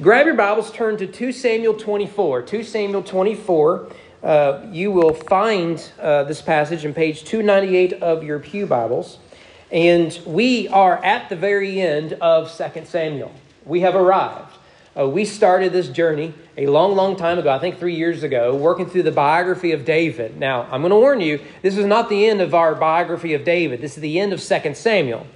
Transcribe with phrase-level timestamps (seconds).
[0.00, 2.40] Grab your Bibles, turn to 2 Samuel 24.
[2.40, 3.92] 2 Samuel 24.
[4.22, 9.18] Uh, you will find uh, this passage in page 298 of your Pew Bibles.
[9.70, 13.30] And we are at the very end of 2 Samuel.
[13.66, 14.56] We have arrived.
[14.98, 18.56] Uh, we started this journey a long, long time ago, I think three years ago,
[18.56, 20.38] working through the biography of David.
[20.38, 23.44] Now, I'm going to warn you, this is not the end of our biography of
[23.44, 23.82] David.
[23.82, 25.26] This is the end of 2 Samuel.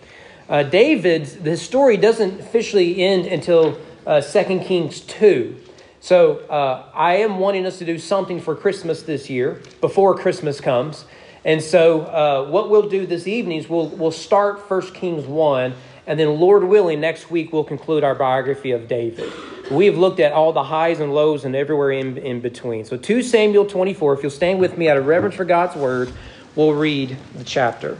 [0.48, 5.56] Uh, David's, the story doesn't officially end until uh, 2 Kings 2.
[6.00, 10.60] So uh, I am wanting us to do something for Christmas this year, before Christmas
[10.60, 11.06] comes.
[11.44, 15.74] And so uh, what we'll do this evening is we'll, we'll start 1 Kings 1,
[16.06, 19.32] and then Lord willing, next week we'll conclude our biography of David.
[19.70, 22.84] We have looked at all the highs and lows and everywhere in, in between.
[22.84, 26.12] So 2 Samuel 24, if you'll stand with me out of reverence for God's word,
[26.54, 27.98] we'll read the chapter.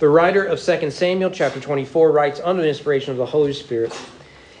[0.00, 3.96] The writer of 2 Samuel chapter 24 writes under the inspiration of the Holy Spirit.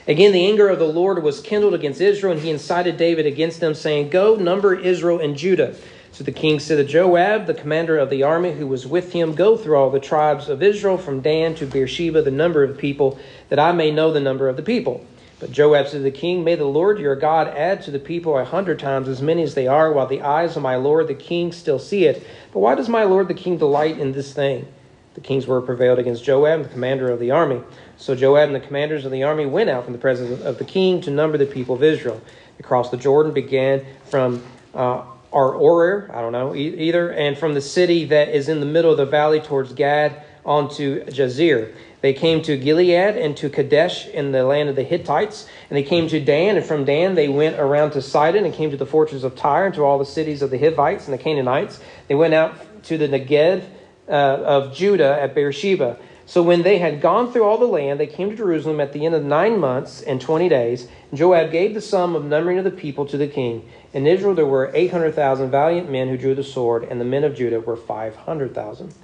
[0.06, 3.58] Again, the anger of the Lord was kindled against Israel, and he incited David against
[3.58, 5.74] them, saying, Go, number Israel and Judah.
[6.12, 9.34] So the king said to Joab, the commander of the army who was with him,
[9.34, 12.80] Go through all the tribes of Israel, from Dan to Beersheba, the number of the
[12.80, 15.04] people, that I may know the number of the people.
[15.40, 18.38] But Joab said to the king, May the Lord your God add to the people
[18.38, 21.14] a hundred times as many as they are, while the eyes of my lord the
[21.14, 22.24] king still see it.
[22.52, 24.68] But why does my lord the king delight in this thing?
[25.14, 27.62] The king's word prevailed against Joab, the commander of the army.
[27.96, 30.64] So Joab and the commanders of the army went out from the presence of the
[30.64, 32.20] king to number the people of Israel.
[32.58, 34.42] They crossed the Jordan, began from
[34.74, 38.90] uh, Aroer, I don't know, either, and from the city that is in the middle
[38.90, 41.72] of the valley towards Gad onto Jazer.
[42.00, 45.82] They came to Gilead and to Kadesh in the land of the Hittites, and they
[45.82, 48.84] came to Dan, and from Dan they went around to Sidon and came to the
[48.84, 51.80] fortress of Tyre and to all the cities of the Hivites and the Canaanites.
[52.08, 53.64] They went out to the Negev
[54.08, 55.98] uh, of Judah at Beersheba.
[56.26, 59.04] So when they had gone through all the land, they came to Jerusalem at the
[59.04, 60.88] end of nine months and twenty days.
[61.10, 63.68] And Joab gave the sum of numbering of the people to the king.
[63.92, 67.04] In Israel there were eight hundred thousand valiant men who drew the sword, and the
[67.04, 68.94] men of Judah were five hundred thousand.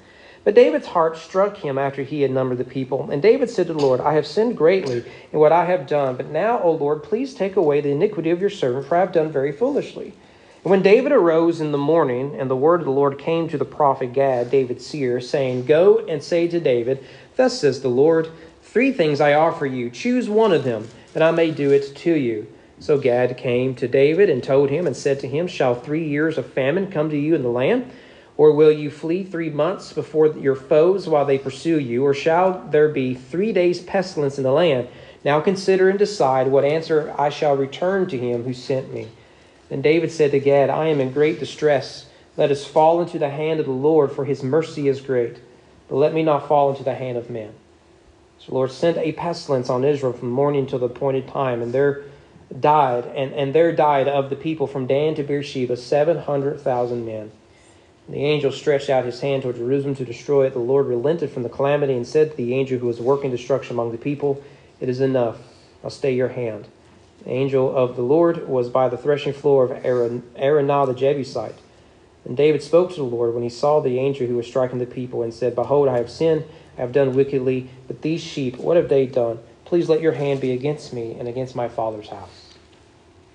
[0.42, 3.10] But David's heart struck him after he had numbered the people.
[3.10, 6.16] And David said to the Lord, I have sinned greatly in what I have done.
[6.16, 9.12] But now, O Lord, please take away the iniquity of your servant, for I have
[9.12, 10.14] done very foolishly.
[10.62, 13.56] And when David arose in the morning, and the word of the Lord came to
[13.56, 17.02] the prophet Gad, David's seer, saying, Go and say to David,
[17.36, 18.28] Thus says the Lord,
[18.62, 19.88] Three things I offer you.
[19.88, 22.46] Choose one of them, that I may do it to you.
[22.78, 26.36] So Gad came to David and told him, and said to him, Shall three years
[26.36, 27.90] of famine come to you in the land?
[28.36, 32.04] Or will you flee three months before your foes while they pursue you?
[32.04, 34.88] Or shall there be three days' pestilence in the land?
[35.24, 39.08] Now consider and decide what answer I shall return to him who sent me.
[39.70, 42.06] Then David said to Gad, I am in great distress.
[42.36, 45.38] Let us fall into the hand of the Lord, for his mercy is great.
[45.88, 47.52] But let me not fall into the hand of men.
[48.38, 51.72] So the Lord sent a pestilence on Israel from morning till the appointed time, and
[51.72, 52.02] there
[52.58, 57.06] died, and, and there died of the people from Dan to Beersheba seven hundred thousand
[57.06, 57.30] men.
[58.06, 60.52] And the angel stretched out his hand toward Jerusalem to destroy it.
[60.52, 63.76] The Lord relented from the calamity and said to the angel who was working destruction
[63.76, 64.42] among the people,
[64.80, 65.38] It is enough.
[65.84, 66.66] I'll stay your hand.
[67.24, 71.58] The angel of the Lord was by the threshing floor of Araunah the Jebusite.
[72.24, 74.86] And David spoke to the Lord when he saw the angel who was striking the
[74.86, 76.44] people and said, Behold, I have sinned,
[76.76, 79.38] I have done wickedly, but these sheep, what have they done?
[79.64, 82.54] Please let your hand be against me and against my father's house.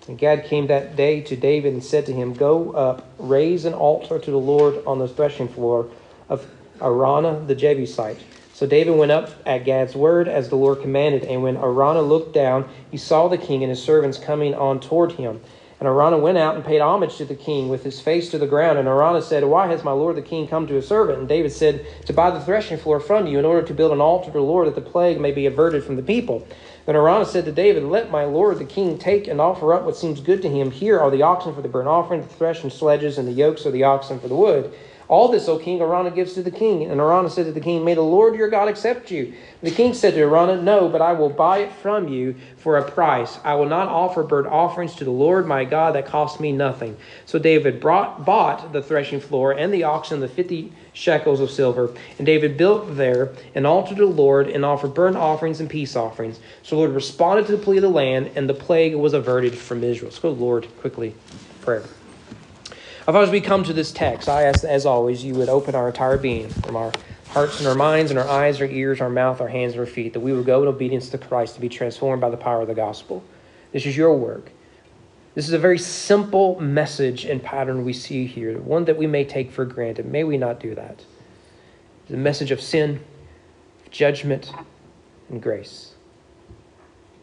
[0.08, 3.74] And Gad came that day to David and said to him, Go up, raise an
[3.74, 5.90] altar to the Lord on the threshing floor
[6.30, 6.46] of
[6.80, 8.20] Araunah the Jebusite.
[8.56, 12.34] So David went up at Gad's word as the Lord commanded, and when Araunah looked
[12.34, 15.42] down, he saw the king and his servants coming on toward him.
[15.78, 18.48] And Araunah went out and paid homage to the king with his face to the
[18.48, 18.80] ground.
[18.80, 21.20] And Araunah said, Why has my lord the king come to his servant?
[21.20, 24.00] And David said, To buy the threshing floor from you in order to build an
[24.00, 26.48] altar to the Lord that the plague may be averted from the people.
[26.86, 29.98] Then Araunah said to David, Let my lord the king take and offer up what
[29.98, 30.72] seems good to him.
[30.72, 33.74] Here are the oxen for the burnt offering, the threshing sledges, and the yokes of
[33.74, 34.74] the oxen for the wood.
[35.08, 36.84] All this, O king, Araunah gives to the king.
[36.84, 39.34] And Araunah said to the king, May the Lord your God accept you.
[39.62, 42.90] The king said to Araunah, No, but I will buy it from you for a
[42.90, 43.38] price.
[43.44, 46.98] I will not offer burnt offerings to the Lord my God that cost me nothing.
[47.26, 51.94] So David brought, bought the threshing floor and the oxen, the fifty shekels of silver.
[52.18, 55.96] And David built there an altar to the Lord and offered burnt offerings and peace
[55.96, 56.40] offerings.
[56.64, 59.56] So the Lord responded to the plea of the land, and the plague was averted
[59.56, 60.10] from Israel.
[60.10, 61.14] Let's go, Lord, quickly.
[61.62, 61.84] Prayer.
[63.08, 66.18] As we come to this text, I ask, as always, you would open our entire
[66.18, 66.92] being from our
[67.30, 69.86] hearts and our minds and our eyes, our ears, our mouth, our hands, and our
[69.86, 72.62] feet, that we would go in obedience to Christ to be transformed by the power
[72.62, 73.24] of the gospel.
[73.72, 74.50] This is your work.
[75.36, 79.24] This is a very simple message and pattern we see here, one that we may
[79.24, 80.08] take for granted.
[80.08, 81.06] May we not do that.
[82.10, 83.02] The message of sin,
[83.92, 84.52] judgment,
[85.30, 85.94] and grace.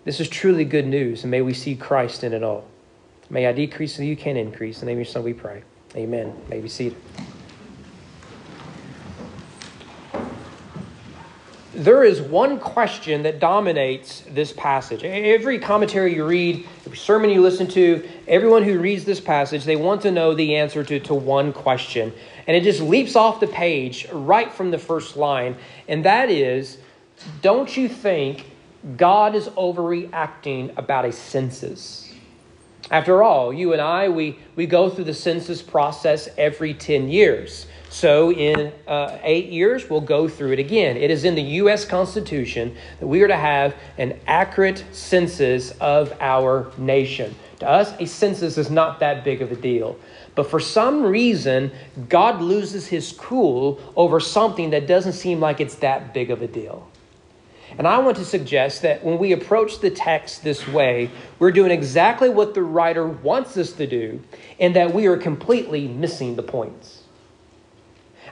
[0.04, 2.66] This is truly good news, and may we see Christ in it all.
[3.30, 4.80] May I decrease so you can increase.
[4.80, 5.64] In the name of your Son we pray.
[5.94, 6.34] Amen.
[6.48, 6.96] May we see it.
[11.74, 15.04] There is one question that dominates this passage.
[15.04, 19.76] Every commentary you read, every sermon you listen to, everyone who reads this passage, they
[19.76, 22.12] want to know the answer to, to one question.
[22.46, 25.56] And it just leaps off the page right from the first line.
[25.88, 26.78] And that is
[27.40, 28.50] don't you think
[28.96, 32.01] God is overreacting about a census?
[32.90, 37.66] After all, you and I, we, we go through the census process every 10 years.
[37.88, 40.96] So, in uh, eight years, we'll go through it again.
[40.96, 41.84] It is in the U.S.
[41.84, 47.34] Constitution that we are to have an accurate census of our nation.
[47.60, 49.98] To us, a census is not that big of a deal.
[50.34, 51.70] But for some reason,
[52.08, 56.48] God loses his cool over something that doesn't seem like it's that big of a
[56.48, 56.88] deal.
[57.78, 61.70] And I want to suggest that when we approach the text this way, we're doing
[61.70, 64.20] exactly what the writer wants us to do,
[64.60, 67.02] and that we are completely missing the points.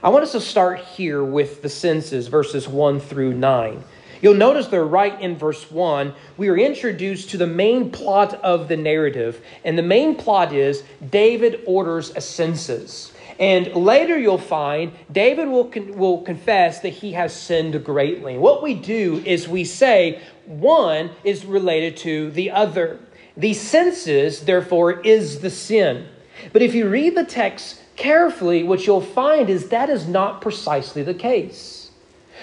[0.03, 3.83] I want us to start here with the senses, verses 1 through 9.
[4.21, 6.13] You'll notice they're right in verse 1.
[6.37, 10.83] We are introduced to the main plot of the narrative, and the main plot is
[11.09, 13.10] David orders a census.
[13.41, 18.37] And later you'll find David will, con- will confess that he has sinned greatly.
[18.37, 22.99] What we do is we say one is related to the other.
[23.35, 26.07] The senses, therefore, is the sin.
[26.53, 31.01] But if you read the text carefully, what you'll find is that is not precisely
[31.01, 31.89] the case.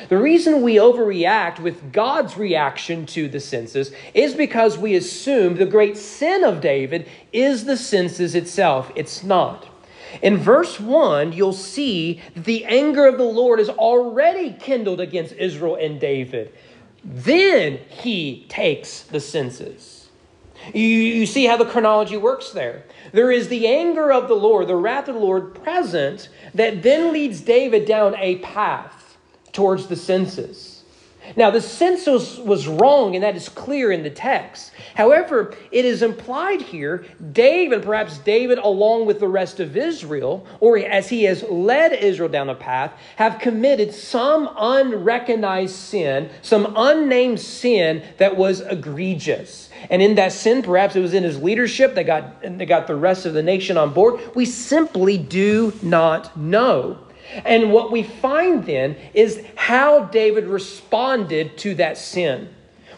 [0.08, 5.66] The reason we overreact with God's reaction to the senses is because we assume the
[5.66, 8.90] great sin of David is the senses itself.
[8.96, 9.68] It's not.
[10.22, 15.76] In verse 1, you'll see the anger of the Lord is already kindled against Israel
[15.76, 16.52] and David.
[17.04, 20.08] Then he takes the census.
[20.74, 22.84] You, you see how the chronology works there.
[23.12, 27.12] There is the anger of the Lord, the wrath of the Lord present, that then
[27.12, 29.16] leads David down a path
[29.52, 30.67] towards the census.
[31.36, 34.72] Now, the census was wrong, and that is clear in the text.
[34.94, 40.46] However, it is implied here David, and perhaps David along with the rest of Israel,
[40.60, 46.72] or as he has led Israel down a path, have committed some unrecognized sin, some
[46.76, 49.70] unnamed sin that was egregious.
[49.90, 52.96] And in that sin, perhaps it was in his leadership that got, that got the
[52.96, 54.20] rest of the nation on board.
[54.34, 56.98] We simply do not know.
[57.44, 62.48] And what we find then is how David responded to that sin.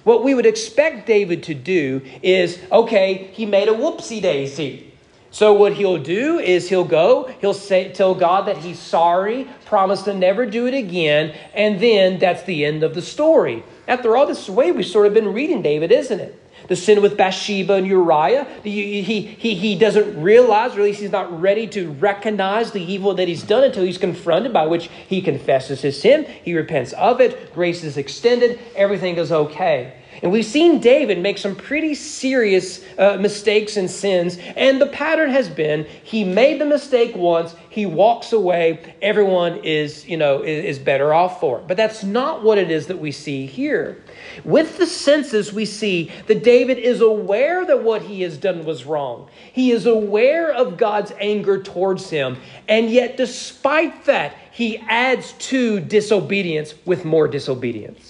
[0.05, 4.91] What we would expect David to do is okay, he made a whoopsie daisy.
[5.32, 10.03] So what he'll do is he'll go, he'll say tell God that he's sorry, promise
[10.03, 13.62] to never do it again, and then that's the end of the story.
[13.87, 16.50] After all, this is the way we've sort of been reading David, isn't it?
[16.71, 18.47] The sin with Bathsheba and Uriah.
[18.63, 19.23] He, he,
[19.55, 23.43] he, doesn't realize, or at least he's not ready to recognize the evil that he's
[23.43, 26.27] done until he's confronted, by which he confesses his sin.
[26.45, 27.53] He repents of it.
[27.53, 28.61] Grace is extended.
[28.77, 30.00] Everything is okay.
[30.23, 34.39] And we've seen David make some pretty serious uh, mistakes and sins.
[34.57, 40.07] And the pattern has been he made the mistake once, he walks away, everyone is,
[40.07, 41.69] you know, is, is better off for it.
[41.69, 44.03] But that's not what it is that we see here.
[44.45, 48.85] With the senses, we see that David is aware that what he has done was
[48.85, 49.29] wrong.
[49.53, 52.37] He is aware of God's anger towards him.
[52.69, 58.10] And yet, despite that, he adds to disobedience with more disobedience.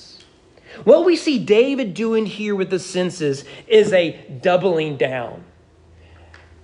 [0.85, 5.45] What we see David doing here with the senses is a doubling down.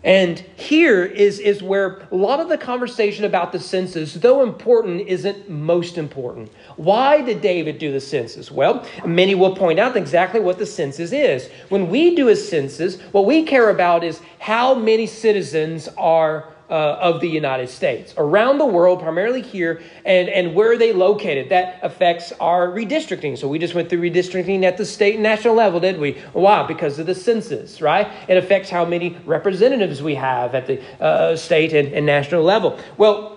[0.06, 5.08] And here is, is where a lot of the conversation about the senses, though important,
[5.08, 6.52] isn't most important.
[6.76, 8.48] Why did David do the census?
[8.48, 11.50] Well, many will point out exactly what the census is.
[11.70, 16.72] When we do a census, what we care about is how many citizens are uh,
[16.72, 18.14] of the United States.
[18.16, 21.50] Around the world, primarily here, and, and where are they located?
[21.50, 23.38] That affects our redistricting.
[23.38, 26.12] So we just went through redistricting at the state and national level, did we?
[26.32, 26.66] Why?
[26.66, 28.08] Because of the census, right?
[28.28, 32.78] It affects how many representatives we have at the uh, state and, and national level.
[32.96, 33.34] Well,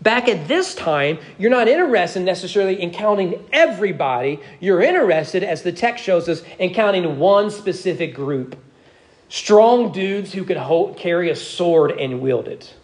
[0.00, 4.40] Back at this time, you're not interested necessarily in counting everybody.
[4.58, 8.56] You're interested, as the text shows us, in counting one specific group
[9.28, 12.74] strong dudes who could hold, carry a sword and wield it.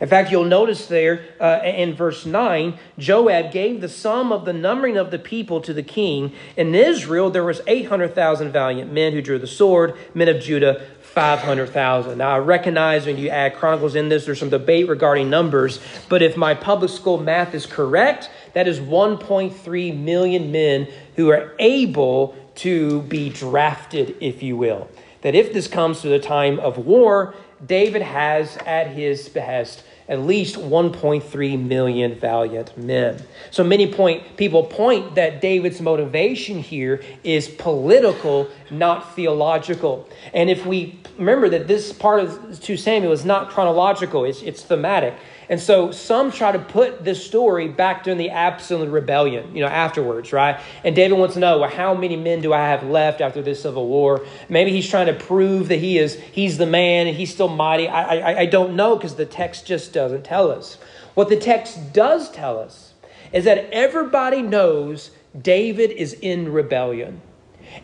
[0.00, 4.52] In fact, you'll notice there uh, in verse 9, Joab gave the sum of the
[4.52, 6.32] numbering of the people to the king.
[6.56, 12.18] In Israel, there was 800,000 valiant men who drew the sword, men of Judah, 500,000.
[12.18, 16.22] Now, I recognize when you add Chronicles in this, there's some debate regarding numbers, but
[16.22, 22.36] if my public school math is correct, that is 1.3 million men who are able
[22.56, 24.88] to be drafted, if you will.
[25.22, 27.34] That if this comes to the time of war,
[27.64, 33.20] David has at his behest at least 1.3 million valiant men.
[33.50, 40.08] So many point people point that David's motivation here is political, not theological.
[40.32, 44.62] And if we remember that this part of 2 Samuel is not chronological, it's, it's
[44.62, 45.14] thematic.
[45.48, 49.68] And so some try to put this story back during the Absalom rebellion, you know,
[49.68, 50.60] afterwards, right?
[50.84, 53.62] And David wants to know, well, how many men do I have left after this
[53.62, 54.26] civil war?
[54.48, 57.88] Maybe he's trying to prove that he is he's the man and he's still mighty.
[57.88, 60.76] I I, I don't know because the text just doesn't tell us.
[61.14, 62.92] What the text does tell us
[63.32, 67.22] is that everybody knows David is in rebellion.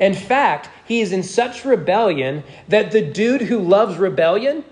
[0.01, 4.65] In fact, he is in such rebellion that the dude who loves rebellion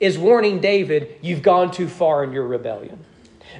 [0.00, 3.04] is warning David, you've gone too far in your rebellion.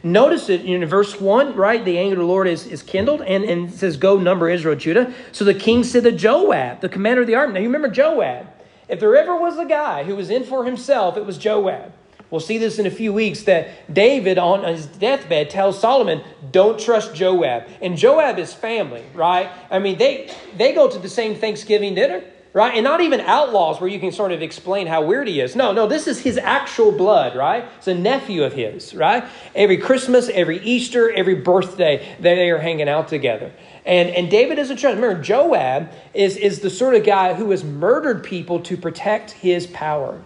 [0.03, 1.85] Notice it in verse 1, right?
[1.85, 5.13] The anger of the Lord is, is kindled and, and says, Go number Israel, Judah.
[5.33, 7.55] So the king said to Joab, the commander of the army.
[7.55, 8.47] Now you remember Joab.
[8.89, 11.93] If there ever was a guy who was in for himself, it was Joab.
[12.31, 16.79] We'll see this in a few weeks that David on his deathbed tells Solomon, don't
[16.79, 17.65] trust Joab.
[17.81, 19.49] And Joab is family, right?
[19.71, 22.23] I mean, they, they go to the same Thanksgiving dinner
[22.57, 22.75] right?
[22.75, 25.55] And not even outlaws where you can sort of explain how weird he is.
[25.55, 27.69] No, no, this is his actual blood, right?
[27.77, 29.25] It's a nephew of his, right?
[29.55, 33.53] Every Christmas, every Easter, every birthday, they are hanging out together.
[33.85, 34.95] And, and David is a trust.
[34.95, 39.67] Remember, Joab is, is the sort of guy who has murdered people to protect his
[39.67, 40.23] power.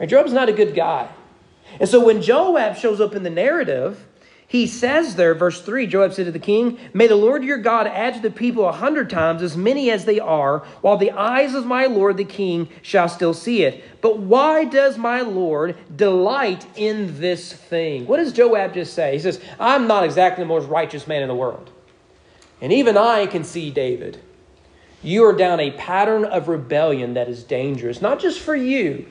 [0.00, 0.08] Right?
[0.08, 1.08] Joab's not a good guy.
[1.78, 4.07] And so when Joab shows up in the narrative,
[4.50, 7.86] he says there, verse 3, Joab said to the king, May the Lord your God
[7.86, 11.52] add to the people a hundred times as many as they are, while the eyes
[11.52, 13.84] of my Lord the king shall still see it.
[14.00, 18.06] But why does my Lord delight in this thing?
[18.06, 19.12] What does Joab just say?
[19.12, 21.70] He says, I'm not exactly the most righteous man in the world.
[22.62, 24.18] And even I can see, David,
[25.02, 29.08] you are down a pattern of rebellion that is dangerous, not just for you,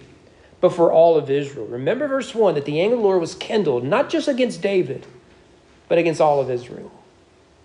[0.62, 1.68] but for all of Israel.
[1.68, 5.06] Remember verse 1 that the anger of the Lord was kindled, not just against David
[5.88, 6.92] but against all of Israel.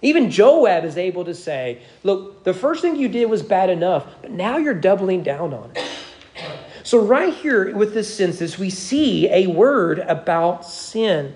[0.02, 4.07] Even Joab is able to say, Look, the first thing you did was bad enough,
[4.21, 5.88] but now you're doubling down on it.
[6.85, 11.35] So, right here with this census, we see a word about sin.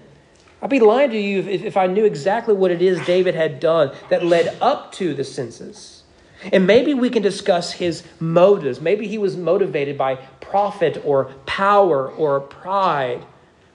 [0.60, 3.60] I'd be lying to you if, if I knew exactly what it is David had
[3.60, 6.02] done that led up to the census.
[6.52, 8.80] And maybe we can discuss his motives.
[8.80, 13.24] Maybe he was motivated by profit or power or pride.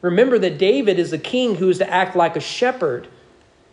[0.02, 3.08] Remember that David is a king who is to act like a shepherd.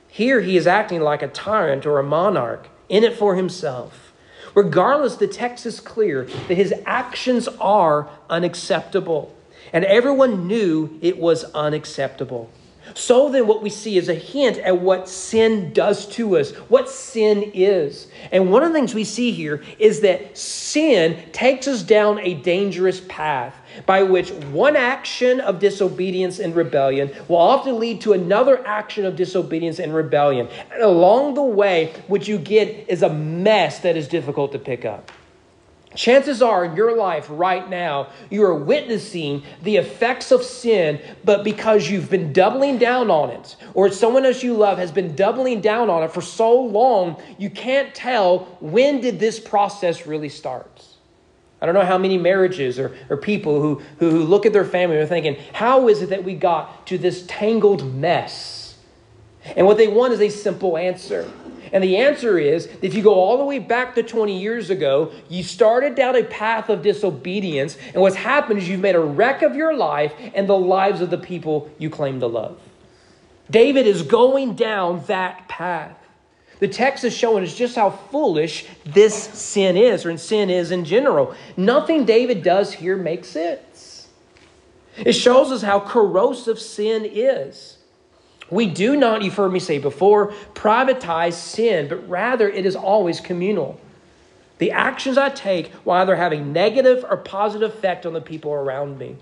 [0.08, 4.12] Here he is acting like a tyrant or a monarch, in it for himself.
[4.54, 9.34] Regardless, the text is clear that his actions are unacceptable.
[9.72, 12.50] And everyone knew it was unacceptable.
[12.94, 16.88] So then, what we see is a hint at what sin does to us, what
[16.88, 18.08] sin is.
[18.32, 22.34] And one of the things we see here is that sin takes us down a
[22.34, 23.54] dangerous path
[23.86, 29.16] by which one action of disobedience and rebellion will often lead to another action of
[29.16, 30.48] disobedience and rebellion.
[30.72, 34.84] And along the way, what you get is a mess that is difficult to pick
[34.84, 35.10] up.
[35.94, 41.44] Chances are in your life right now, you are witnessing the effects of sin, but
[41.44, 45.62] because you've been doubling down on it, or someone else you love has been doubling
[45.62, 50.84] down on it for so long, you can't tell when did this process really start.
[51.60, 54.96] I don't know how many marriages or, or people who, who look at their family
[54.98, 58.76] are thinking, how is it that we got to this tangled mess?
[59.56, 61.28] And what they want is a simple answer.
[61.72, 65.12] And the answer is if you go all the way back to 20 years ago,
[65.28, 69.42] you started down a path of disobedience, and what's happened is you've made a wreck
[69.42, 72.60] of your life and the lives of the people you claim to love.
[73.50, 75.96] David is going down that path.
[76.60, 80.84] The text is showing us just how foolish this sin is, or sin is in
[80.84, 81.34] general.
[81.56, 84.08] Nothing David does here makes sense.
[84.96, 87.77] It shows us how corrosive sin is.
[88.50, 93.20] We do not, you've heard me say before, privatize sin, but rather it is always
[93.20, 93.78] communal.
[94.58, 98.52] The actions I take will either have a negative or positive effect on the people
[98.52, 99.16] around me.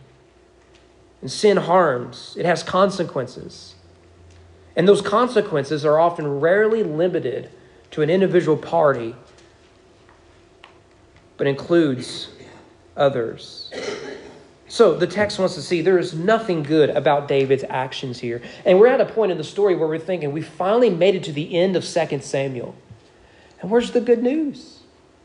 [1.21, 3.75] And sin harms, it has consequences.
[4.76, 7.50] And those consequences are often rarely limited
[7.92, 9.14] to an individual party,
[11.37, 12.28] but includes
[12.97, 13.71] others.
[14.68, 18.42] So the text wants to see there is nothing good about David's actions here.
[18.64, 21.25] And we're at a point in the story where we're thinking we finally made it
[21.25, 22.75] to the end of 2 Samuel.
[23.61, 24.80] And where's the good news?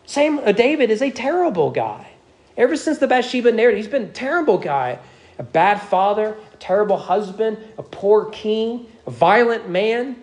[0.05, 2.11] Sam, uh, David is a terrible guy.
[2.55, 4.99] Ever since the Bathsheba narrative, he's been a terrible guy.
[5.39, 10.21] A bad father, a terrible husband, a poor king, a violent man.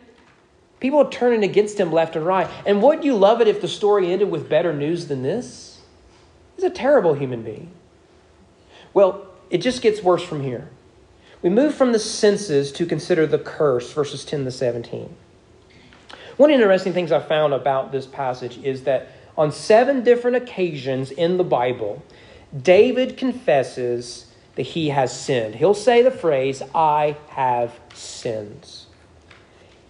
[0.78, 2.48] People are turning against him left and right.
[2.66, 5.80] And would you love it if the story ended with better news than this?
[6.54, 7.72] He's a terrible human being.
[8.94, 10.68] Well, it just gets worse from here.
[11.42, 15.14] We move from the senses to consider the curse, verses 10 to 17.
[16.36, 21.36] One interesting things I found about this passage is that on seven different occasions in
[21.36, 22.02] the Bible,
[22.60, 24.26] David confesses
[24.56, 25.54] that he has sinned.
[25.56, 28.68] He'll say the phrase, I have sinned.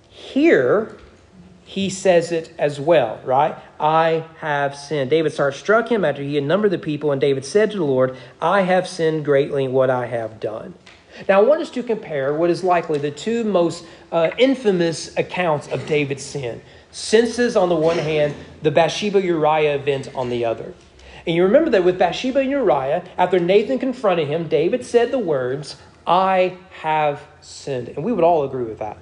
[0.09, 0.99] Here,
[1.69, 3.55] he says it as well, right?
[3.79, 5.11] I have sinned.
[5.11, 7.85] David's heart struck him after he had numbered the people, and David said to the
[7.85, 10.73] Lord, I have sinned greatly in what I have done.
[11.29, 15.69] Now, I want us to compare what is likely the two most uh, infamous accounts
[15.69, 16.63] of David's sin.
[16.91, 20.73] Senses on the one hand, the Bathsheba Uriah event on the other.
[21.27, 25.19] And you remember that with Bathsheba and Uriah, after Nathan confronted him, David said the
[25.19, 27.89] words, I have sinned.
[27.89, 28.97] And we would all agree with that.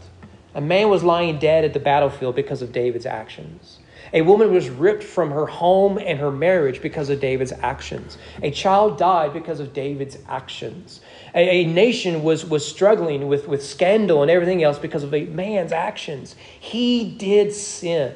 [0.57, 3.79] A man was lying dead at the battlefield because of David's actions.
[4.15, 8.17] A woman was ripped from her home and her marriage because of David's actions.
[8.43, 11.03] A child died because of David's actions.
[11.35, 15.27] A, a, nation was, was struggling with, with scandal and everything else because of a
[15.27, 16.37] man's actions.
[16.59, 18.15] He did sin.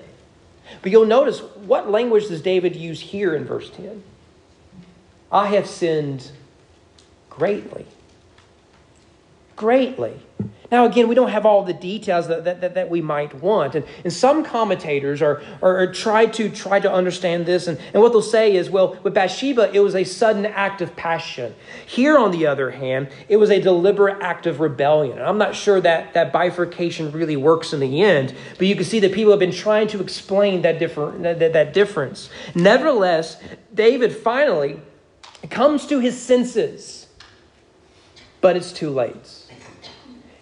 [0.80, 4.02] But you'll notice what language does David use here in verse 10?
[5.30, 6.30] I have sinned
[7.28, 7.84] greatly.
[9.56, 10.18] Greatly.
[10.70, 13.74] Now, again, we don't have all the details that, that, that, we might want.
[13.74, 17.66] And, and some commentators are, are, are, try to try to understand this.
[17.66, 20.94] And, and what they'll say is, well, with Bathsheba, it was a sudden act of
[20.94, 21.54] passion.
[21.86, 25.18] Here, on the other hand, it was a deliberate act of rebellion.
[25.18, 28.84] And I'm not sure that that bifurcation really works in the end, but you can
[28.84, 32.30] see that people have been trying to explain that, differ, that, that difference.
[32.54, 33.42] Nevertheless,
[33.74, 34.80] David finally
[35.48, 37.08] comes to his senses,
[38.40, 39.39] but it's too late.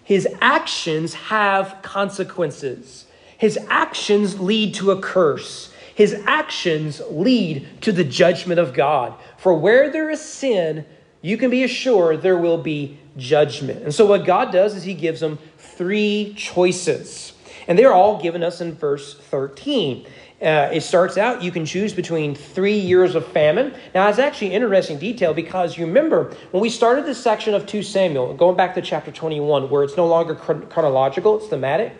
[0.09, 3.05] His actions have consequences.
[3.37, 5.71] His actions lead to a curse.
[5.93, 9.13] His actions lead to the judgment of God.
[9.37, 10.83] For where there is sin,
[11.21, 13.83] you can be assured there will be judgment.
[13.83, 17.33] And so, what God does is He gives them three choices.
[17.67, 20.07] And they're all given us in verse 13.
[20.41, 23.73] Uh, it starts out, you can choose between three years of famine.
[23.93, 27.83] Now, it's actually interesting detail because you remember when we started this section of 2
[27.83, 31.93] Samuel, going back to chapter 21, where it's no longer chronological, it's thematic.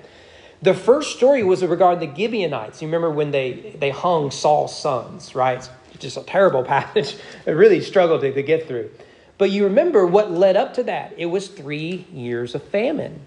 [0.62, 2.82] The first story was regarding the Gibeonites.
[2.82, 5.58] You remember when they, they hung Saul's sons, right?
[5.58, 7.18] It's just a terrible passage.
[7.46, 8.90] I really struggled to, to get through.
[9.38, 11.14] But you remember what led up to that.
[11.18, 13.26] It was three years of famine.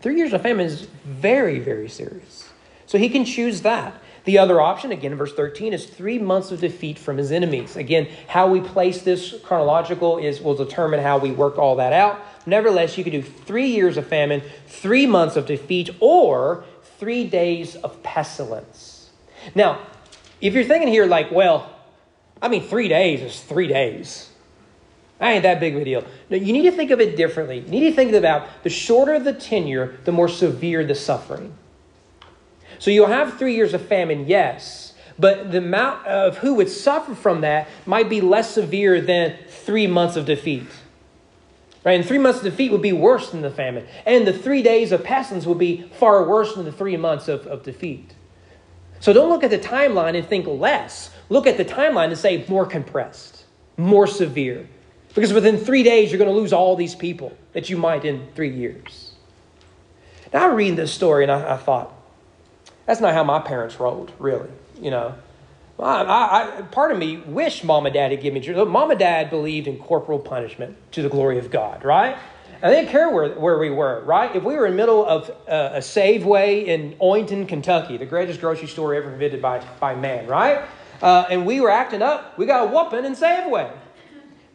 [0.00, 2.48] Three years of famine is very, very serious.
[2.86, 4.00] So he can choose that.
[4.24, 7.76] The other option, again in verse 13, is three months of defeat from his enemies.
[7.76, 12.20] Again, how we place this chronological is will determine how we work all that out.
[12.46, 16.64] Nevertheless, you could do three years of famine, three months of defeat, or
[16.98, 19.10] three days of pestilence.
[19.54, 19.80] Now,
[20.40, 21.70] if you're thinking here like, well,
[22.40, 24.30] I mean, three days is three days.
[25.18, 26.04] That ain't that big of a deal.
[26.28, 27.60] You need to think of it differently.
[27.60, 31.56] You need to think about the shorter the tenure, the more severe the suffering.
[32.84, 37.14] So you'll have three years of famine, yes, but the amount of who would suffer
[37.14, 40.66] from that might be less severe than three months of defeat.
[41.82, 41.98] Right?
[41.98, 43.86] And three months of defeat would be worse than the famine.
[44.04, 47.46] And the three days of pestilence would be far worse than the three months of,
[47.46, 48.12] of defeat.
[49.00, 51.08] So don't look at the timeline and think less.
[51.30, 53.44] Look at the timeline and say more compressed,
[53.78, 54.68] more severe.
[55.14, 58.28] Because within three days, you're going to lose all these people that you might in
[58.34, 59.14] three years.
[60.34, 61.93] Now, I read this story and I, I thought,
[62.86, 64.48] that's not how my parents rolled, really.
[64.80, 65.14] You know,
[65.78, 68.64] I, I, I part of me wish mom and dad had given me.
[68.64, 72.16] Mom and dad believed in corporal punishment to the glory of God, right?
[72.60, 74.34] They didn't care where, where we were, right?
[74.34, 78.40] If we were in the middle of uh, a Safeway in Oynton, Kentucky, the greatest
[78.40, 80.64] grocery store ever invented by, by man, right?
[81.02, 83.70] Uh, and we were acting up, we got a whooping in Safeway.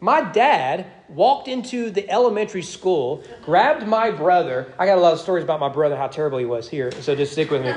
[0.00, 4.72] My dad walked into the elementary school, grabbed my brother.
[4.78, 7.14] I got a lot of stories about my brother, how terrible he was here, so
[7.14, 7.74] just stick with me.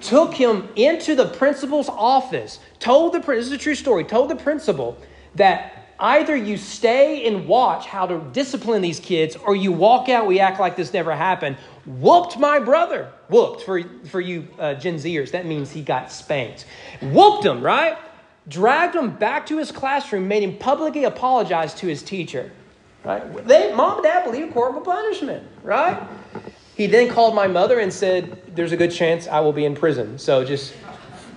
[0.00, 4.36] Took him into the principal's office, told the this is a true story, told the
[4.36, 4.96] principal
[5.34, 10.26] that either you stay and watch how to discipline these kids or you walk out,
[10.26, 11.56] we act like this never happened.
[11.86, 13.12] Whooped my brother.
[13.28, 15.30] Whooped for, for you uh, Gen Zers.
[15.30, 16.66] That means he got spanked.
[17.00, 17.96] Whooped him, right?
[18.48, 22.50] Dragged him back to his classroom, made him publicly apologize to his teacher.
[23.04, 23.46] Right?
[23.46, 26.00] They, mom and dad believe corporal punishment, right?
[26.76, 29.74] He then called my mother and said, There's a good chance I will be in
[29.74, 30.18] prison.
[30.18, 30.74] So just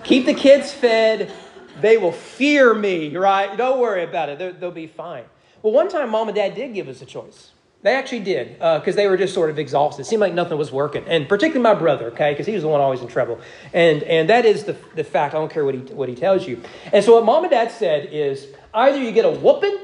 [0.04, 1.32] keep the kids fed.
[1.80, 3.56] They will fear me, right?
[3.56, 4.38] Don't worry about it.
[4.38, 5.24] They'll, they'll be fine.
[5.62, 7.50] Well, one time, mom and dad did give us a choice.
[7.86, 10.02] They actually did, because uh, they were just sort of exhausted.
[10.02, 11.04] It seemed like nothing was working.
[11.06, 13.38] And particularly my brother, okay, because he was the one always in trouble.
[13.72, 15.36] And, and that is the, the fact.
[15.36, 16.60] I don't care what he, what he tells you.
[16.92, 19.78] And so what mom and dad said is either you get a whooping,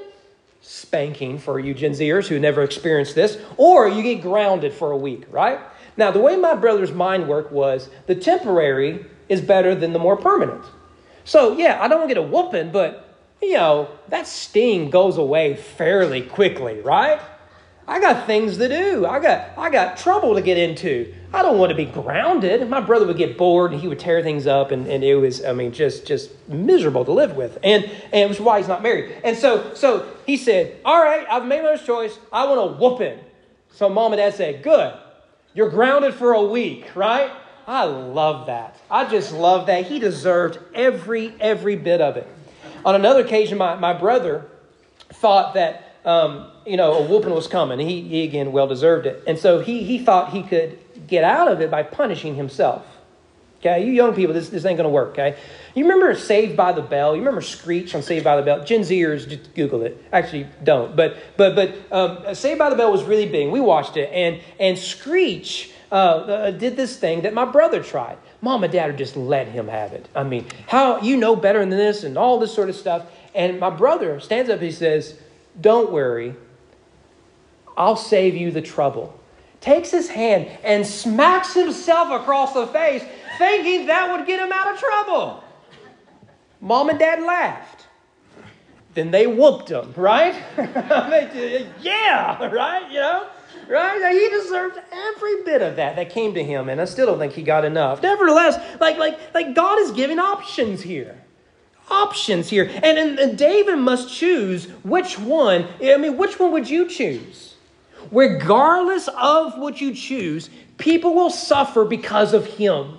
[0.62, 4.96] spanking for you Gen Zers who never experienced this, or you get grounded for a
[4.96, 5.60] week, right?
[5.96, 10.16] Now, the way my brother's mind worked was the temporary is better than the more
[10.16, 10.64] permanent.
[11.22, 16.22] So, yeah, I don't get a whooping, but, you know, that sting goes away fairly
[16.22, 17.20] quickly, right?
[17.87, 19.07] I got things to do.
[19.07, 21.12] I got, I got trouble to get into.
[21.35, 22.68] I don't want to be grounded.
[22.68, 25.45] My brother would get bored and he would tear things up, and, and it was,
[25.45, 27.59] I mean, just just miserable to live with.
[27.62, 29.16] And and it was why he's not married.
[29.25, 32.18] And so so he said, All right, I've made my choice.
[32.33, 33.18] I want to whoop him.
[33.73, 34.95] So mom and dad said, Good.
[35.55, 37.31] You're grounded for a week, right?
[37.66, 38.79] I love that.
[38.90, 39.87] I just love that.
[39.87, 42.27] He deserved every every bit of it.
[42.85, 44.47] On another occasion, my, my brother
[45.11, 47.78] thought that um, you know a whooping was coming.
[47.78, 51.48] He, he again well deserved it, and so he he thought he could get out
[51.48, 52.84] of it by punishing himself.
[53.60, 55.38] Okay, you young people, this, this ain't to work, okay?
[55.76, 57.14] You remember Saved by the Bell?
[57.14, 58.64] You remember Screech on Saved by the Bell?
[58.64, 60.04] Gen Zers, just Google it.
[60.12, 60.96] Actually, don't.
[60.96, 63.50] But but but um, Saved by the Bell was really big.
[63.50, 68.18] We watched it, and and Screech uh, uh, did this thing that my brother tried.
[68.40, 70.08] Mom and Dad would just let him have it.
[70.12, 73.06] I mean, how you know better than this, and all this sort of stuff.
[73.32, 74.60] And my brother stands up.
[74.60, 75.16] He says,
[75.60, 76.34] "Don't worry.
[77.76, 79.18] I'll save you the trouble."
[79.60, 83.04] Takes his hand and smacks himself across the face
[83.38, 85.44] thinking that would get him out of trouble.
[86.60, 87.86] Mom and dad laughed.
[88.94, 90.34] Then they whooped him, right?
[91.80, 92.90] yeah, right?
[92.90, 93.26] You know?
[93.68, 94.12] Right?
[94.12, 97.32] He deserved every bit of that that came to him, and I still don't think
[97.32, 98.02] he got enough.
[98.02, 101.16] Nevertheless, like, like, like God is giving options here.
[101.90, 102.71] Options here.
[102.83, 105.66] And, and, and David must choose which one.
[105.83, 107.57] I mean, which one would you choose?
[108.11, 112.99] Regardless of what you choose, people will suffer because of him.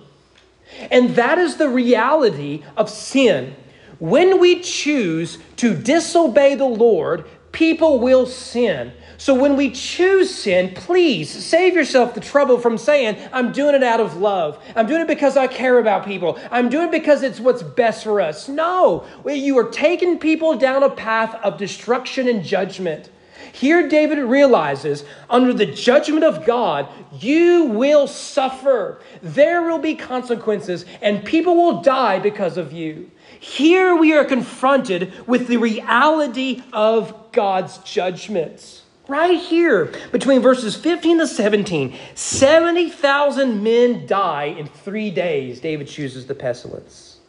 [0.92, 3.56] And that is the reality of sin.
[4.00, 8.92] When we choose to disobey the Lord, people will sin.
[9.24, 13.82] So when we choose sin, please save yourself the trouble from saying, I'm doing it
[13.82, 14.62] out of love.
[14.76, 16.38] I'm doing it because I care about people.
[16.52, 18.50] I'm doing it because it's what's best for us.
[18.50, 23.10] No, you are taking people down a path of destruction and judgment.
[23.54, 29.00] Here, David realizes under the judgment of God, you will suffer.
[29.22, 33.10] There will be consequences, and people will die because of you.
[33.40, 38.83] Here, we are confronted with the reality of God's judgments.
[39.14, 45.60] Right here, between verses 15 to 17, 70,000 men die in three days.
[45.60, 47.20] David chooses the pestilence.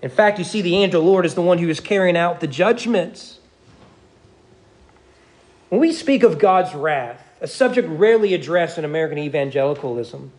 [0.00, 2.46] In fact, you see, the angel Lord is the one who is carrying out the
[2.46, 3.40] judgments.
[5.70, 10.30] When we speak of God's wrath, a subject rarely addressed in American evangelicalism,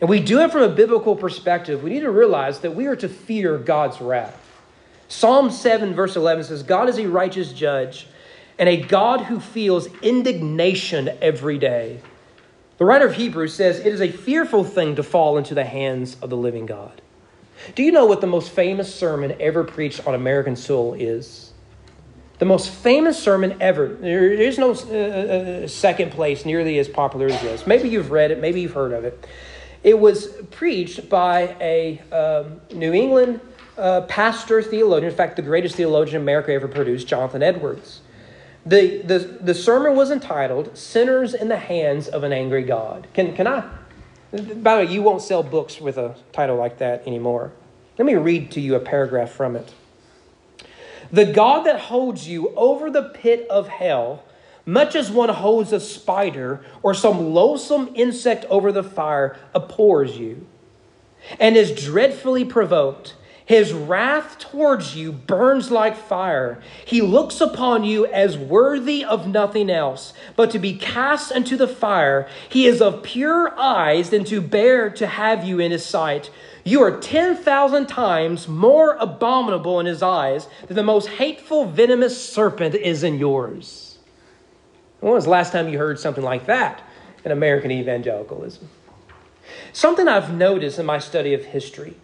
[0.00, 2.96] and we do it from a biblical perspective, we need to realize that we are
[2.96, 4.38] to fear God's wrath.
[5.08, 8.06] Psalm 7, verse 11 says, God is a righteous judge
[8.62, 12.00] and a God who feels indignation every day.
[12.78, 16.16] The writer of Hebrews says, It is a fearful thing to fall into the hands
[16.22, 17.02] of the living God.
[17.74, 21.48] Do you know what the most famous sermon ever preached on American soil is?
[22.38, 23.88] the most famous sermon ever.
[23.88, 27.66] There is no uh, uh, second place nearly as popular as this.
[27.66, 29.26] Maybe you've read it, maybe you've heard of it.
[29.82, 33.40] It was preached by a um, New England
[33.76, 38.02] uh, pastor theologian, in fact, the greatest theologian America ever produced, Jonathan Edwards.
[38.64, 43.08] The, the, the sermon was entitled Sinners in the Hands of an Angry God.
[43.12, 43.68] Can, can I?
[44.30, 47.52] By the way, you won't sell books with a title like that anymore.
[47.98, 49.74] Let me read to you a paragraph from it.
[51.10, 54.24] The God that holds you over the pit of hell,
[54.64, 60.46] much as one holds a spider or some loathsome insect over the fire, abhors you
[61.38, 63.14] and is dreadfully provoked.
[63.44, 66.62] His wrath towards you burns like fire.
[66.84, 71.66] He looks upon you as worthy of nothing else, but to be cast into the
[71.66, 72.28] fire.
[72.48, 76.30] He is of pure eyes than to bear to have you in his sight.
[76.64, 82.76] You are 10,000 times more abominable in his eyes than the most hateful, venomous serpent
[82.76, 83.98] is in yours.
[85.00, 86.80] When was the last time you heard something like that
[87.24, 88.68] in American evangelicalism?
[89.72, 91.96] Something I've noticed in my study of history.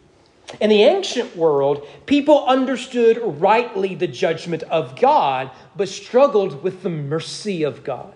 [0.60, 6.88] In the ancient world, people understood rightly the judgment of God, but struggled with the
[6.88, 8.14] mercy of God.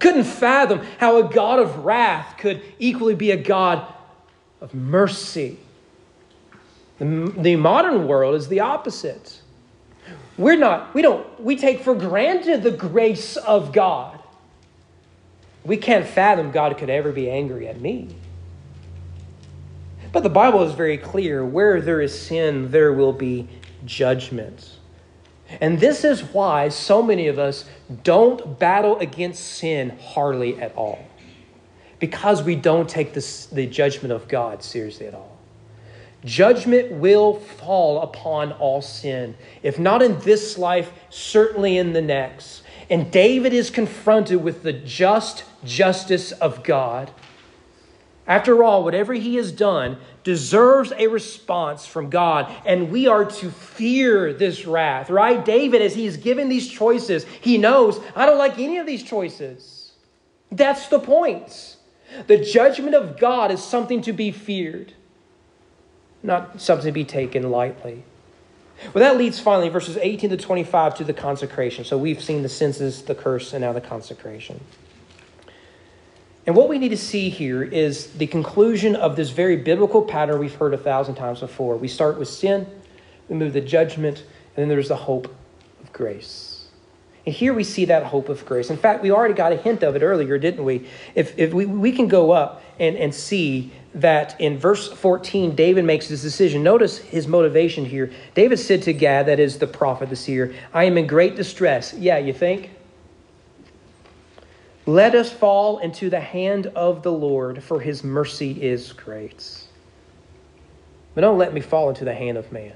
[0.00, 3.86] Couldn't fathom how a God of wrath could equally be a God
[4.60, 5.58] of mercy.
[6.98, 9.40] The, the modern world is the opposite.
[10.36, 14.18] We're not, we don't, we take for granted the grace of God.
[15.64, 18.16] We can't fathom God could ever be angry at me.
[20.12, 23.48] But the Bible is very clear where there is sin, there will be
[23.86, 24.78] judgment.
[25.60, 27.64] And this is why so many of us
[28.04, 31.04] don't battle against sin hardly at all.
[31.98, 35.38] Because we don't take this, the judgment of God seriously at all.
[36.24, 39.34] Judgment will fall upon all sin.
[39.62, 42.62] If not in this life, certainly in the next.
[42.88, 47.10] And David is confronted with the just justice of God.
[48.26, 53.50] After all, whatever he has done deserves a response from God, and we are to
[53.50, 55.44] fear this wrath, right?
[55.44, 59.02] David, as he is given these choices, he knows, I don't like any of these
[59.02, 59.92] choices.
[60.52, 61.76] That's the point.
[62.26, 64.92] The judgment of God is something to be feared,
[66.22, 68.04] not something to be taken lightly.
[68.92, 71.84] Well, that leads finally, verses 18 to 25, to the consecration.
[71.84, 74.60] So we've seen the census, the curse, and now the consecration.
[76.46, 80.40] And what we need to see here is the conclusion of this very biblical pattern
[80.40, 81.76] we've heard a thousand times before.
[81.76, 82.66] We start with sin,
[83.28, 85.32] we move to judgment, and then there's the hope
[85.82, 86.66] of grace.
[87.24, 88.70] And here we see that hope of grace.
[88.70, 90.88] In fact, we already got a hint of it earlier, didn't we?
[91.14, 95.84] If, if we, we can go up and, and see that in verse 14, David
[95.84, 96.64] makes this decision.
[96.64, 98.10] Notice his motivation here.
[98.34, 101.94] David said to Gad, that is the prophet, the seer, I am in great distress.
[101.94, 102.70] Yeah, you think?
[104.86, 109.64] Let us fall into the hand of the Lord, for his mercy is great.
[111.14, 112.74] But don't let me fall into the hand of man.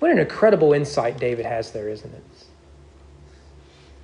[0.00, 2.24] What an incredible insight David has there, isn't it?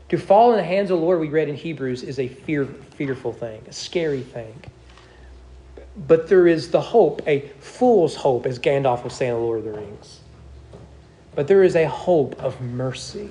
[0.09, 2.65] To fall in the hands of the Lord, we read in Hebrews, is a fear,
[2.65, 4.55] fearful thing, a scary thing.
[6.09, 9.65] But there is the hope, a fool's hope, as Gandalf was saying in Lord of
[9.65, 10.21] the Rings.
[11.35, 13.31] But there is a hope of mercy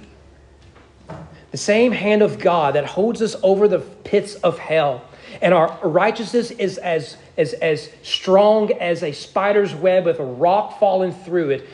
[1.53, 5.05] the same hand of God that holds us over the pits of hell.
[5.39, 10.79] And our righteousness is as, as, as strong as a spider's web with a rock
[10.79, 11.69] falling through it,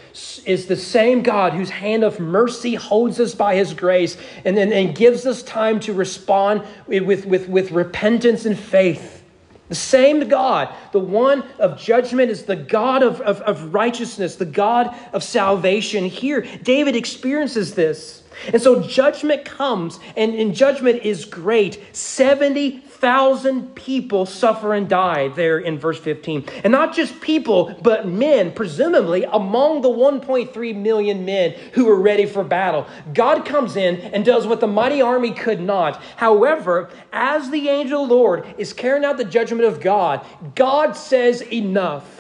[0.46, 4.74] is the same God whose hand of mercy holds us by his grace and, and,
[4.74, 9.24] and gives us time to respond with, with, with repentance and faith.
[9.70, 14.44] The same God, the one of judgment, is the God of, of, of righteousness, the
[14.44, 16.04] God of salvation.
[16.04, 18.24] Here, David experiences this.
[18.48, 21.80] And so judgment comes, and, and judgment is great.
[21.96, 26.46] 70,000 people suffer and die there in verse 15.
[26.64, 32.26] And not just people, but men, presumably among the 1.3 million men who were ready
[32.26, 32.88] for battle.
[33.14, 36.02] God comes in and does what the mighty army could not.
[36.16, 40.26] However, as the angel of the Lord is carrying out the judgment of God,
[40.56, 42.19] God says enough.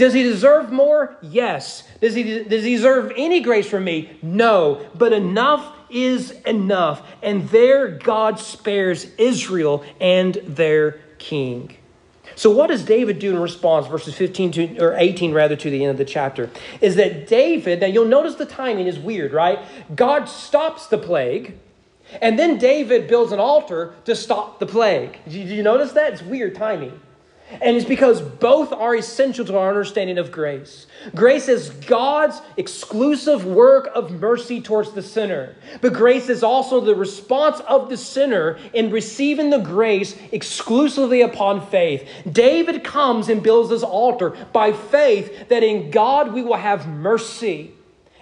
[0.00, 1.14] Does he deserve more?
[1.20, 1.86] Yes.
[2.00, 4.16] Does he, does he deserve any grace from me?
[4.22, 4.88] No.
[4.94, 7.06] But enough is enough.
[7.22, 11.76] And there God spares Israel and their king.
[12.34, 15.84] So what does David do in response, verses 15 to or 18 rather to the
[15.84, 16.48] end of the chapter?
[16.80, 19.58] Is that David, now you'll notice the timing is weird, right?
[19.94, 21.58] God stops the plague,
[22.22, 25.18] and then David builds an altar to stop the plague.
[25.28, 26.14] Did you notice that?
[26.14, 26.98] It's weird timing.
[27.52, 30.86] And it's because both are essential to our understanding of grace.
[31.14, 35.56] Grace is God's exclusive work of mercy towards the sinner.
[35.80, 41.66] But grace is also the response of the sinner in receiving the grace exclusively upon
[41.66, 42.08] faith.
[42.30, 47.72] David comes and builds this altar by faith that in God we will have mercy.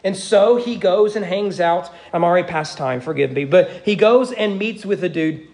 [0.05, 1.91] And so he goes and hangs out.
[2.13, 3.45] I'm already past time, forgive me.
[3.45, 5.49] But he goes and meets with a dude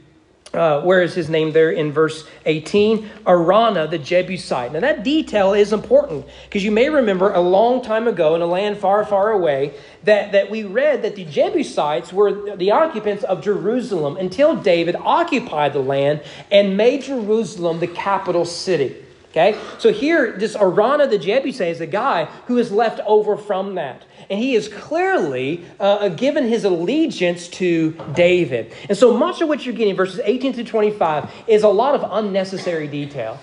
[0.55, 3.09] uh, where is his name there in verse 18?
[3.27, 4.73] Araunah the Jebusite.
[4.73, 8.47] Now, that detail is important because you may remember a long time ago in a
[8.47, 13.43] land far, far away that, that we read that the Jebusites were the occupants of
[13.43, 18.97] Jerusalem until David occupied the land and made Jerusalem the capital city.
[19.35, 19.59] Okay?
[19.79, 24.05] So here, this Araunah the Jebusite is a guy who is left over from that.
[24.31, 28.73] And he is clearly uh, given his allegiance to David.
[28.89, 32.09] And so much of what you're getting, verses 18 to 25, is a lot of
[32.13, 33.41] unnecessary detail.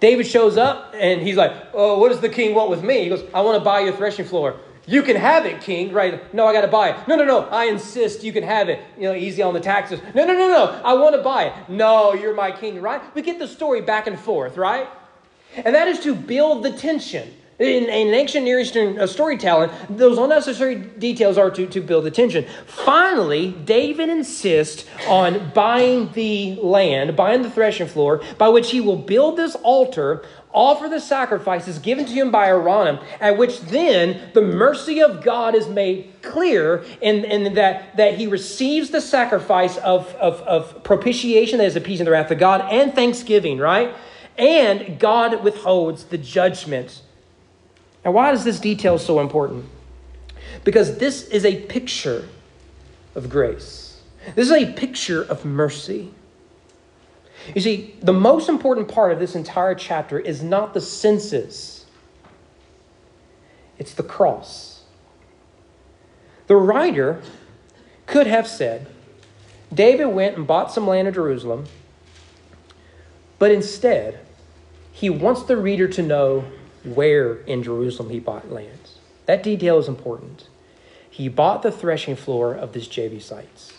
[0.00, 3.02] David shows up and he's like, Oh, what does the king want with me?
[3.02, 4.56] He goes, I want to buy your threshing floor.
[4.86, 6.32] You can have it, king, right?
[6.32, 7.08] No, I got to buy it.
[7.08, 8.80] No, no, no, I insist you can have it.
[8.96, 10.00] You know, easy on the taxes.
[10.14, 11.68] No, no, no, no, I want to buy it.
[11.68, 13.02] No, you're my king, right?
[13.14, 14.88] We get the story back and forth, right?
[15.56, 17.32] And that is to build the tension.
[17.58, 22.10] In, in ancient Near Eastern uh, storytelling, those unnecessary details are to, to build the
[22.10, 22.44] tension.
[22.66, 28.98] Finally, David insists on buying the land, buying the threshing floor, by which he will
[28.98, 30.22] build this altar
[30.56, 35.54] offer the sacrifices given to him by Araunah, at which then the mercy of God
[35.54, 41.58] is made clear in, in that, that he receives the sacrifice of, of, of propitiation,
[41.58, 43.94] that is appeasing the wrath of God, and thanksgiving, right?
[44.38, 47.02] And God withholds the judgment.
[48.04, 49.66] Now, why is this detail so important?
[50.64, 52.28] Because this is a picture
[53.14, 54.02] of grace.
[54.34, 56.12] This is a picture of mercy.
[57.54, 61.86] You see, the most important part of this entire chapter is not the census,
[63.78, 64.82] it's the cross.
[66.46, 67.22] The writer
[68.06, 68.86] could have said,
[69.72, 71.66] David went and bought some land in Jerusalem,
[73.38, 74.20] but instead,
[74.96, 76.42] he wants the reader to know
[76.82, 78.98] where in Jerusalem he bought lands.
[79.26, 80.48] That detail is important.
[81.10, 83.74] He bought the threshing floor of this Jebusites.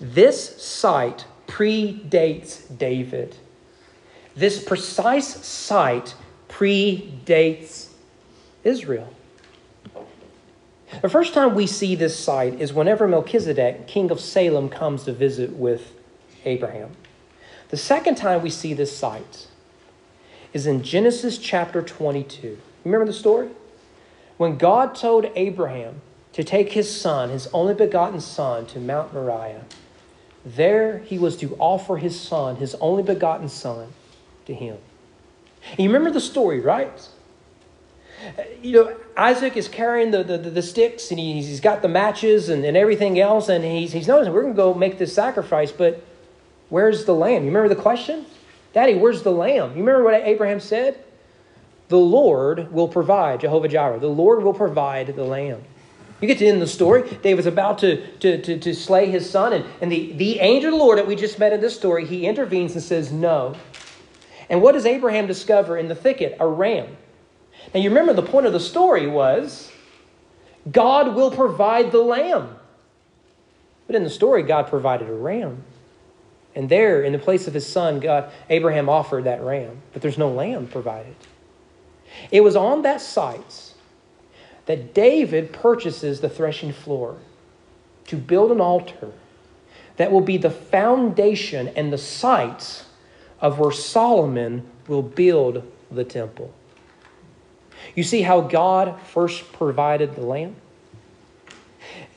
[0.00, 3.36] This site predates David.
[4.34, 6.14] This precise site
[6.48, 7.90] predates
[8.64, 9.12] Israel.
[11.02, 15.12] The first time we see this site is whenever Melchizedek, king of Salem, comes to
[15.12, 15.92] visit with
[16.46, 16.96] Abraham.
[17.72, 19.46] The second time we see this site
[20.52, 22.58] is in Genesis chapter 22.
[22.84, 23.48] Remember the story?
[24.36, 26.02] When God told Abraham
[26.34, 29.64] to take his son, his only begotten son, to Mount Moriah,
[30.44, 33.94] there he was to offer his son, his only begotten son,
[34.44, 34.76] to him.
[35.70, 37.08] And you remember the story, right?
[38.60, 42.50] You know, Isaac is carrying the, the, the sticks and he's, he's got the matches
[42.50, 45.72] and, and everything else, and he's, he's noticing we're going to go make this sacrifice,
[45.72, 46.04] but
[46.72, 47.42] where's the lamb?
[47.42, 48.24] You remember the question?
[48.72, 49.72] Daddy, where's the lamb?
[49.72, 51.04] You remember what Abraham said?
[51.88, 54.00] The Lord will provide, Jehovah Jireh.
[54.00, 55.62] The Lord will provide the lamb.
[56.22, 57.18] You get to end the story.
[57.22, 60.78] David's about to, to, to, to slay his son, and, and the, the angel of
[60.78, 63.54] the Lord that we just met in this story, he intervenes and says, No.
[64.48, 66.38] And what does Abraham discover in the thicket?
[66.40, 66.96] A ram.
[67.74, 69.70] Now you remember the point of the story was
[70.70, 72.56] God will provide the lamb.
[73.86, 75.64] But in the story, God provided a ram.
[76.54, 80.18] And there, in the place of his son, God, Abraham offered that ram, but there's
[80.18, 81.14] no lamb provided.
[82.30, 83.72] It was on that site
[84.66, 87.18] that David purchases the threshing floor
[88.06, 89.12] to build an altar
[89.96, 92.84] that will be the foundation and the site
[93.40, 96.52] of where Solomon will build the temple.
[97.94, 100.56] You see how God first provided the lamb?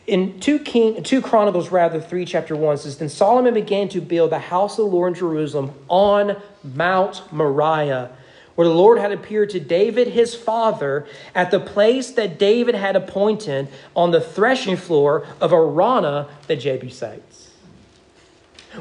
[0.07, 4.31] In 2 King 2 Chronicles rather 3 chapter 1 says then Solomon began to build
[4.31, 8.11] the house of the Lord in Jerusalem on Mount Moriah
[8.55, 12.95] where the Lord had appeared to David his father at the place that David had
[12.95, 17.51] appointed on the threshing floor of Araunah the Jebusites.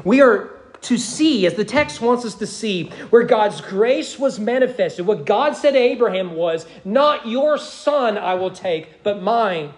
[0.03, 0.49] We are
[0.83, 5.05] to see, as the text wants us to see, where God's grace was manifested.
[5.05, 9.73] What God said to Abraham was, Not your son I will take, but mine.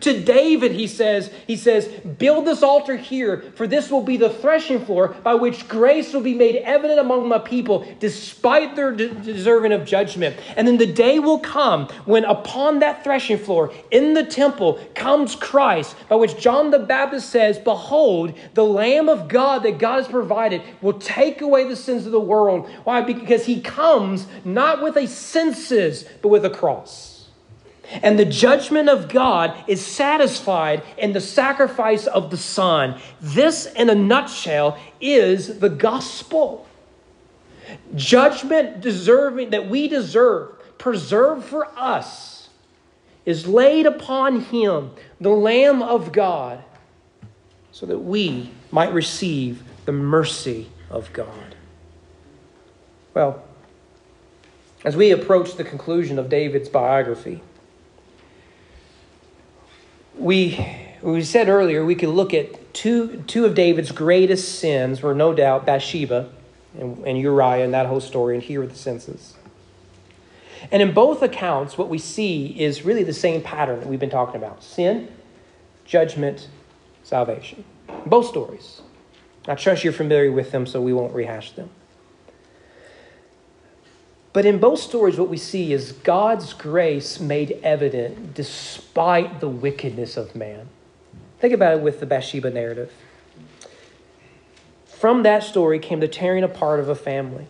[0.00, 4.30] To David, he says, he says, build this altar here, for this will be the
[4.30, 9.08] threshing floor by which grace will be made evident among my people, despite their de-
[9.08, 10.36] deserving of judgment.
[10.56, 15.34] And then the day will come when upon that threshing floor in the temple comes
[15.34, 20.08] Christ, by which John the Baptist says, Behold, the Lamb of God that God has
[20.08, 22.68] provided will take away the sins of the world.
[22.84, 23.00] Why?
[23.00, 27.11] Because he comes not with a census, but with a cross.
[28.00, 33.00] And the judgment of God is satisfied in the sacrifice of the Son.
[33.20, 36.66] This, in a nutshell, is the gospel.
[37.94, 42.48] Judgment deserving that we deserve, preserved for us,
[43.24, 46.62] is laid upon him, the Lamb of God,
[47.70, 51.54] so that we might receive the mercy of God.
[53.14, 53.42] Well,
[54.84, 57.42] as we approach the conclusion of David's biography,
[60.16, 60.66] we
[61.00, 65.34] we said earlier we could look at two two of David's greatest sins were no
[65.34, 66.30] doubt Bathsheba
[66.78, 69.34] and, and Uriah and that whole story, and here are the census.
[70.70, 74.10] And in both accounts, what we see is really the same pattern that we've been
[74.10, 75.08] talking about sin,
[75.84, 76.48] judgment,
[77.02, 77.64] salvation.
[78.06, 78.80] Both stories.
[79.48, 81.68] I trust you're familiar with them, so we won't rehash them.
[84.32, 90.16] But in both stories, what we see is God's grace made evident despite the wickedness
[90.16, 90.68] of man.
[91.38, 92.92] Think about it with the Bathsheba narrative.
[94.86, 97.46] From that story came the tearing apart of a family,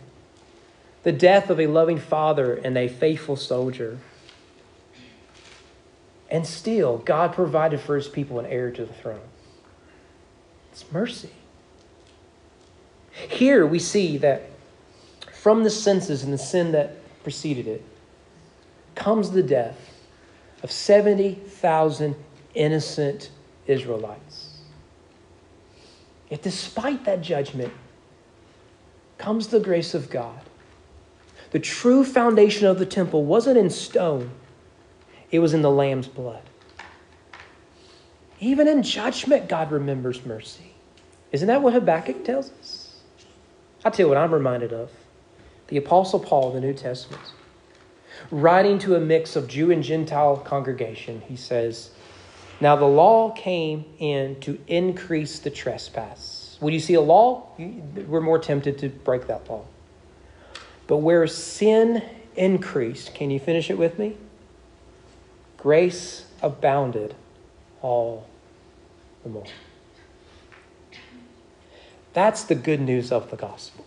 [1.03, 3.99] the death of a loving father and a faithful soldier.
[6.29, 9.21] And still, God provided for his people an heir to the throne.
[10.71, 11.29] It's mercy.
[13.11, 14.49] Here we see that
[15.43, 17.83] from the census and the sin that preceded it,
[18.95, 19.77] comes the death
[20.63, 22.15] of 70,000
[22.53, 23.29] innocent
[23.67, 24.59] Israelites.
[26.29, 27.73] Yet, despite that judgment,
[29.17, 30.39] comes the grace of God.
[31.51, 34.31] The true foundation of the temple wasn't in stone,
[35.29, 36.43] it was in the Lamb's blood.
[38.39, 40.73] Even in judgment, God remembers mercy.
[41.33, 43.01] Isn't that what Habakkuk tells us?
[43.83, 44.89] I'll tell you what I'm reminded of.
[45.67, 47.23] The Apostle Paul in the New Testament,
[48.31, 51.91] writing to a mix of Jew and Gentile congregation, he says,
[52.61, 56.57] Now the law came in to increase the trespass.
[56.59, 59.65] When you see a law, we're more tempted to break that law.
[60.87, 62.03] But where sin
[62.35, 64.17] increased, can you finish it with me?
[65.57, 67.15] Grace abounded
[67.81, 68.27] all
[69.23, 69.45] the more.
[72.13, 73.82] That's the good news of the gospel.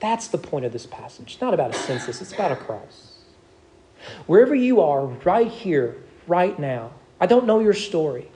[0.00, 1.32] That's the point of this passage.
[1.32, 3.14] It's not about a census, it's about a cross.
[4.26, 8.28] Wherever you are, right here, right now, I don't know your story.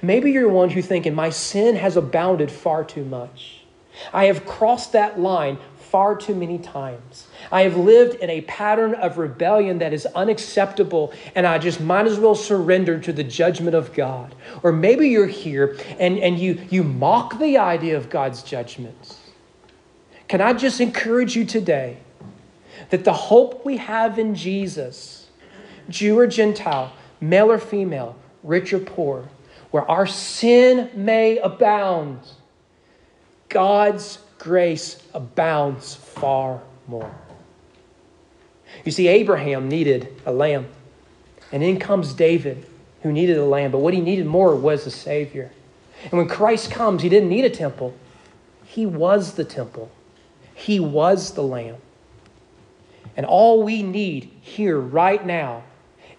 [0.00, 3.64] Maybe you're one who's thinking, my sin has abounded far too much.
[4.12, 7.26] I have crossed that line far too many times.
[7.50, 12.06] I have lived in a pattern of rebellion that is unacceptable, and I just might
[12.06, 14.34] as well surrender to the judgment of God.
[14.62, 19.18] Or maybe you're here and, and you, you mock the idea of God's judgments.
[20.32, 21.98] Can I just encourage you today
[22.88, 25.26] that the hope we have in Jesus,
[25.90, 29.28] Jew or Gentile, male or female, rich or poor,
[29.72, 32.20] where our sin may abound,
[33.50, 37.14] God's grace abounds far more.
[38.86, 40.66] You see, Abraham needed a lamb,
[41.52, 42.64] and in comes David,
[43.02, 45.50] who needed a lamb, but what he needed more was a Savior.
[46.04, 47.94] And when Christ comes, he didn't need a temple,
[48.64, 49.90] he was the temple,
[50.54, 51.76] he was the lamb.
[53.16, 55.64] And all we need here right now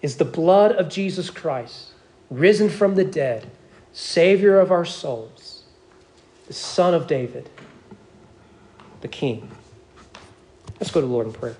[0.02, 1.92] is the blood of Jesus Christ,
[2.30, 3.50] risen from the dead,
[3.92, 5.64] Savior of our souls,
[6.46, 7.48] the Son of David
[9.04, 9.50] the King.
[10.80, 11.56] Let's go to the Lord in prayer.